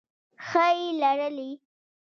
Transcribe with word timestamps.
ښیښې 0.47 0.89
لرلې. 1.01 1.49